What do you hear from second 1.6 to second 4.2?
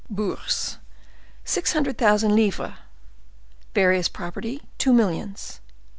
hundred thousand livres; various